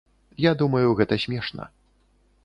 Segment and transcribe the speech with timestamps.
[0.45, 1.69] Я думаю, гэта смешна.